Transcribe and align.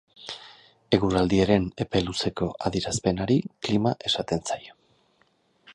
Eguraldiaren 0.97 1.67
epe 1.85 2.01
luzeko 2.07 2.49
adierazpenari 2.71 3.39
klima 3.69 3.95
esaten 4.11 4.45
zaio. 4.53 4.77